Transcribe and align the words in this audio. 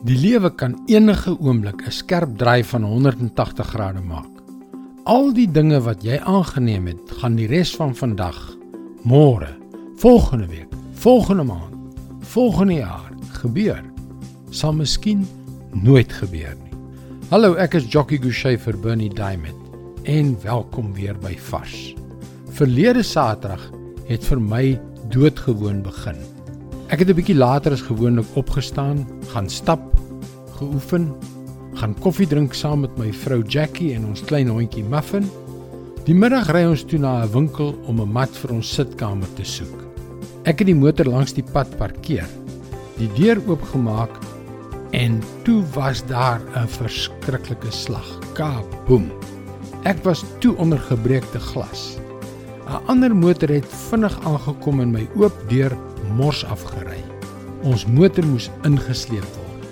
Die 0.00 0.16
lewe 0.16 0.48
kan 0.56 0.78
enige 0.88 1.34
oomblik 1.44 1.82
'n 1.84 1.92
skerp 1.92 2.38
draai 2.38 2.64
van 2.64 2.82
180 2.82 3.66
grade 3.66 4.00
maak. 4.00 4.32
Al 5.04 5.32
die 5.32 5.50
dinge 5.50 5.80
wat 5.80 6.02
jy 6.02 6.16
aangeneem 6.16 6.86
het, 6.86 7.10
gaan 7.20 7.36
die 7.36 7.46
res 7.46 7.76
van 7.76 7.92
vandag, 7.94 8.56
môre, 9.04 9.52
volgende 9.96 10.46
week, 10.46 10.72
volgende 10.92 11.44
maand, 11.44 11.76
volgende 12.20 12.74
jaar 12.74 13.12
gebeur. 13.42 13.84
Sal 14.50 14.72
miskien 14.72 15.28
nooit 15.72 16.12
gebeur 16.12 16.56
nie. 16.64 16.72
Hallo, 17.28 17.54
ek 17.54 17.74
is 17.74 17.92
Jockey 17.92 18.16
Gouchee 18.16 18.58
vir 18.58 18.78
Bernie 18.80 19.14
Diamond 19.14 19.60
en 20.04 20.36
welkom 20.42 20.94
weer 20.94 21.18
by 21.18 21.36
Vars. 21.38 21.94
Verlede 22.50 23.02
Saterdag 23.02 23.70
het 24.08 24.24
vir 24.24 24.40
my 24.40 24.80
doodgewoon 25.10 25.82
begin. 25.82 26.16
Ek 26.90 26.98
het 26.98 27.10
'n 27.10 27.14
bietjie 27.14 27.38
later 27.38 27.72
as 27.72 27.86
gewoonlik 27.86 28.26
opgestaan, 28.34 29.06
gaan 29.30 29.48
stap, 29.48 29.80
geoefen, 30.58 31.14
gaan 31.74 31.94
koffie 32.00 32.26
drink 32.26 32.52
saam 32.54 32.80
met 32.80 32.98
my 32.98 33.12
vrou 33.12 33.42
Jackie 33.46 33.94
en 33.94 34.06
ons 34.06 34.24
klein 34.24 34.48
hondjie 34.48 34.82
Muffin. 34.82 35.30
Die 36.04 36.14
middag 36.14 36.50
ry 36.50 36.64
ons 36.66 36.82
toe 36.82 36.98
na 36.98 37.22
'n 37.22 37.30
winkel 37.30 37.78
om 37.86 38.00
'n 38.00 38.12
mat 38.12 38.36
vir 38.36 38.50
ons 38.50 38.74
sitkamer 38.74 39.28
te 39.34 39.44
soek. 39.44 39.84
Ek 40.44 40.58
het 40.58 40.66
die 40.66 40.74
motor 40.74 41.06
langs 41.06 41.32
die 41.32 41.44
pad 41.52 41.78
parkeer, 41.78 42.26
die 42.98 43.10
deur 43.14 43.38
oopgemaak 43.46 44.10
en 44.90 45.22
toe 45.44 45.62
was 45.74 46.02
daar 46.06 46.40
'n 46.56 46.66
verskriklike 46.66 47.70
slag. 47.70 48.18
Kaboom. 48.34 49.12
Ek 49.84 50.02
was 50.04 50.24
toe 50.40 50.56
onder 50.56 50.78
gebreekte 50.78 51.38
glas. 51.38 51.98
'n 52.66 52.82
Ander 52.86 53.16
motor 53.16 53.48
het 53.48 53.66
vinnig 53.66 54.18
aangekom 54.24 54.80
en 54.80 54.90
my 54.90 55.08
oop 55.14 55.34
deur 55.48 55.76
mors 56.16 56.44
afgery. 56.44 57.00
Ons 57.62 57.86
motor 57.86 58.24
moes 58.26 58.50
ingesleep 58.64 59.26
word. 59.36 59.68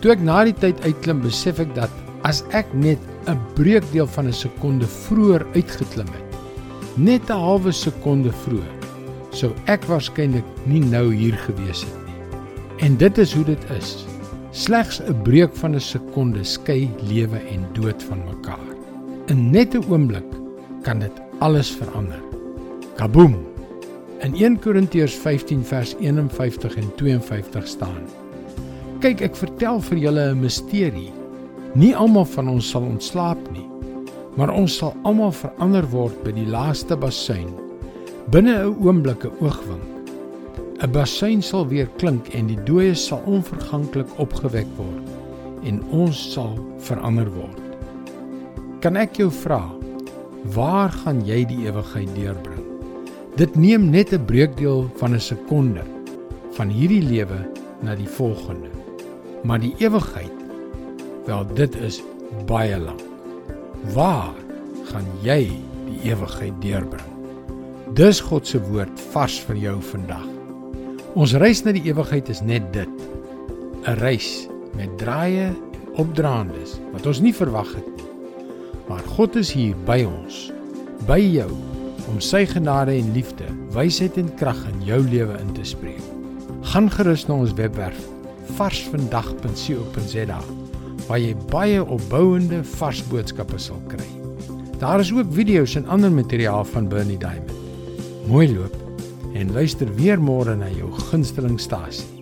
Toe 0.00 0.14
ek 0.14 0.22
na 0.24 0.44
die 0.48 0.56
tyd 0.56 0.80
uitklim, 0.86 1.20
besef 1.20 1.60
ek 1.60 1.74
dat 1.76 1.90
as 2.24 2.42
ek 2.56 2.68
net 2.74 2.98
'n 3.28 3.38
breekdeel 3.54 4.06
van 4.06 4.26
'n 4.28 4.32
sekonde 4.32 4.86
vroeër 4.86 5.46
uitgeklim 5.54 6.08
het, 6.08 6.36
net 6.96 7.30
'n 7.30 7.40
halwe 7.46 7.72
sekonde 7.72 8.32
vroeër, 8.32 8.74
sou 9.32 9.52
ek 9.66 9.84
waarskynlik 9.84 10.44
nie 10.66 10.80
nou 10.80 11.12
hier 11.14 11.36
gewees 11.46 11.84
het 11.84 11.98
nie. 12.06 12.18
En 12.86 12.96
dit 12.96 13.18
is 13.18 13.32
hoe 13.32 13.44
dit 13.44 13.64
is. 13.78 14.06
Slegs 14.50 15.00
'n 15.00 15.22
breek 15.22 15.54
van 15.54 15.74
'n 15.74 15.80
sekonde 15.80 16.44
skei 16.44 16.90
lewe 17.02 17.38
en 17.38 17.66
dood 17.72 18.02
van 18.02 18.24
mekaar. 18.24 18.68
In 19.26 19.50
net 19.50 19.74
'n 19.74 19.84
oomblik 19.90 20.26
kan 20.82 20.98
dit 20.98 21.12
alles 21.38 21.70
verander. 21.70 22.20
Kaboom. 22.96 23.49
In 24.20 24.34
1 24.36 24.58
Korintiërs 24.60 25.14
15 25.16 25.62
vers 25.64 25.94
51 25.96 26.74
en 26.76 26.90
52 26.96 27.68
staan: 27.68 28.02
Kyk, 29.00 29.22
ek 29.24 29.38
vertel 29.38 29.80
vir 29.80 29.98
julle 30.02 30.24
'n 30.34 30.42
misterie. 30.42 31.12
Nie 31.72 31.94
almal 31.96 32.26
van 32.28 32.48
ons 32.48 32.68
sal 32.68 32.84
ontslaap 32.84 33.40
nie, 33.54 33.64
maar 34.36 34.52
ons 34.52 34.76
sal 34.76 34.92
almal 35.08 35.32
verander 35.32 35.88
word 35.88 36.20
by 36.24 36.32
die 36.36 36.44
laaste 36.44 36.96
basuin. 36.96 37.48
Binne 38.28 38.60
'n 38.60 38.76
oomblik 38.84 39.24
'n 39.24 39.32
oogwink. 39.40 39.88
'n 40.82 40.92
Basuin 40.92 41.42
sal 41.42 41.66
weer 41.66 41.88
klink 41.96 42.28
en 42.34 42.46
die 42.46 42.60
dooies 42.64 43.06
sal 43.06 43.22
onverganklik 43.24 44.18
opgewek 44.18 44.68
word 44.76 45.08
en 45.64 45.82
ons 45.92 46.32
sal 46.32 46.58
verander 46.78 47.30
word. 47.32 47.62
Kan 48.80 48.96
ek 48.96 49.16
jou 49.16 49.30
vra, 49.30 49.64
waar 50.44 50.90
gaan 50.90 51.24
jy 51.24 51.44
die 51.44 51.64
ewigheid 51.64 52.14
deurbring? 52.14 52.59
Dit 53.36 53.54
neem 53.54 53.90
net 53.90 54.12
'n 54.12 54.24
breekdeel 54.24 54.90
van 54.96 55.14
'n 55.14 55.20
sekonde 55.20 55.82
van 56.52 56.68
hierdie 56.68 57.02
lewe 57.02 57.46
na 57.80 57.94
die 57.94 58.08
volgende. 58.08 58.68
Maar 59.42 59.60
die 59.60 59.74
ewigheid, 59.78 60.32
wel 61.26 61.46
dit 61.54 61.76
is 61.76 62.02
baie 62.46 62.78
lank. 62.78 63.02
Waar 63.94 64.34
gaan 64.84 65.06
jy 65.22 65.50
die 65.86 66.10
ewigheid 66.10 66.52
deurbring? 66.60 67.08
Dis 67.94 68.20
God 68.20 68.46
se 68.46 68.60
woord 68.60 69.00
vars 69.10 69.40
vir 69.40 69.56
jou 69.56 69.82
vandag. 69.82 70.26
Ons 71.14 71.32
reis 71.32 71.62
na 71.62 71.72
die 71.72 71.84
ewigheid 71.84 72.28
is 72.28 72.40
net 72.40 72.72
dit. 72.72 72.88
'n 73.86 73.98
Reis 73.98 74.48
met 74.76 74.98
draaie 74.98 75.46
en 75.46 75.56
opdraandes 75.96 76.78
wat 76.92 77.06
ons 77.06 77.20
nie 77.20 77.34
verwag 77.34 77.74
het 77.74 77.86
nie. 77.96 78.08
Maar 78.88 79.02
God 79.16 79.36
is 79.36 79.52
hier 79.52 79.76
by 79.86 80.04
ons, 80.04 80.52
by 81.06 81.18
jou 81.18 81.50
om 82.10 82.20
sy 82.22 82.42
genade 82.50 82.92
en 82.98 83.12
liefde, 83.14 83.46
wysheid 83.74 84.18
en 84.20 84.30
krag 84.40 84.58
in 84.72 84.82
jou 84.88 85.00
lewe 85.06 85.38
in 85.38 85.52
te 85.54 85.64
spreek. 85.64 86.02
Gaan 86.72 86.90
gerus 86.92 87.26
na 87.28 87.38
ons 87.40 87.54
webwerf 87.56 88.00
varsvandag.co.za 88.58 90.40
waar 91.06 91.18
jy 91.22 91.34
baie 91.50 91.80
opbouende 91.82 92.60
vars 92.76 93.00
boodskappe 93.10 93.58
sal 93.58 93.80
kry. 93.90 94.06
Daar 94.82 95.00
is 95.02 95.12
ook 95.14 95.32
video's 95.34 95.74
en 95.78 95.88
ander 95.88 96.12
materiaal 96.12 96.64
van 96.64 96.88
Bernie 96.88 97.18
Diamond. 97.18 97.56
Mooi 98.28 98.48
loop 98.54 98.76
en 99.34 99.52
luister 99.52 99.90
weer 99.94 100.20
môre 100.20 100.56
na 100.56 100.70
jou 100.74 100.90
gunsteling 101.10 101.60
stasie. 101.60 102.19